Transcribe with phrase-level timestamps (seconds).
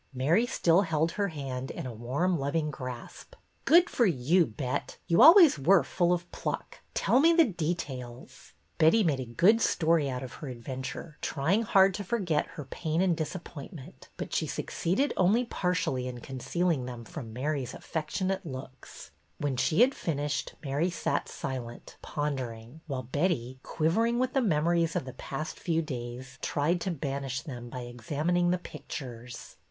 [0.15, 3.35] Mary still held her hand in a warm, loving grasp.
[3.67, 4.47] ''Good for you.
[4.47, 4.97] Bet!
[5.05, 6.79] You always were full of pluck.
[6.95, 11.93] Tell me the details." Betty made a good story out of her adventure, trying hard
[11.93, 15.45] to forget her pain and disappoint 250 BETTY BAIRD'S VENTURES ment, but she succeeded only
[15.45, 19.11] partially in conceal ing them from Mary's affectionate looks.
[19.37, 24.71] When she had finished Mary sat silent, pon dering, while Betty, quivering with the memo
[24.71, 29.57] ries of the past few days, tried to banish them by examining the pictures.